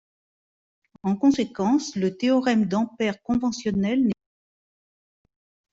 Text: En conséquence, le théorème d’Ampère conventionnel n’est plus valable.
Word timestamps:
En 1.03 1.15
conséquence, 1.15 1.95
le 1.95 2.17
théorème 2.17 2.65
d’Ampère 2.65 3.21
conventionnel 3.21 3.99
n’est 4.01 4.13
plus 4.13 5.27
valable. 5.27 5.29